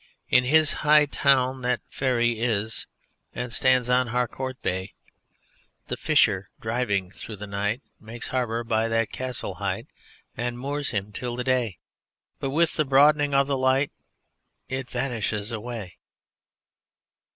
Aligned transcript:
In 0.29 0.45
his 0.45 0.73
High 0.81 1.05
Town 1.05 1.61
that 1.61 1.79
Faery 1.87 2.39
is 2.39 2.87
And 3.35 3.53
stands 3.53 3.87
on 3.87 4.07
Harcourt 4.07 4.59
bay; 4.63 4.95
The 5.89 5.95
Fisher 5.95 6.49
driving 6.59 7.11
through 7.11 7.35
the 7.35 7.45
night 7.45 7.83
Makes 7.99 8.29
harbour 8.29 8.63
by 8.63 8.87
that 8.87 9.11
castle 9.11 9.53
height 9.61 9.85
And 10.35 10.57
moors 10.57 10.89
him 10.89 11.11
till 11.11 11.35
the 11.35 11.43
day: 11.43 11.77
But 12.39 12.49
with 12.49 12.77
the 12.77 12.83
broadening 12.85 13.35
of 13.35 13.45
the 13.45 13.59
light 13.59 13.91
It 14.69 14.89
vanishes 14.89 15.51
away. 15.51 15.99